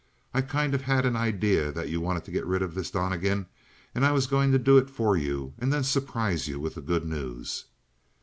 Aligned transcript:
I 0.33 0.41
kind 0.41 0.73
of 0.73 0.81
had 0.81 1.05
an 1.05 1.15
idea 1.15 1.71
that 1.71 1.89
you 1.89 2.01
wanted 2.01 2.23
to 2.23 2.31
get 2.31 2.47
rid 2.47 2.63
of 2.63 2.73
this 2.73 2.89
Donnegan, 2.89 3.45
and 3.93 4.03
I 4.03 4.11
was 4.13 4.25
going 4.25 4.51
to 4.51 4.57
do 4.57 4.79
it 4.79 4.89
for 4.89 5.15
you 5.15 5.53
and 5.59 5.71
then 5.71 5.83
surprise 5.83 6.47
you 6.47 6.59
with 6.59 6.73
the 6.73 6.81
good 6.81 7.05
news." 7.05 7.65